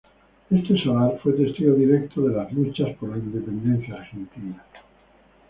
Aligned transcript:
Este 0.49 0.81
solar 0.81 1.19
fue 1.21 1.33
testigo 1.33 1.75
directo 1.75 2.21
de 2.27 2.33
las 2.33 2.51
luchas 2.51 2.89
por 2.97 3.11
la 3.11 3.17
independencia 3.17 4.01
argentina. 4.01 4.65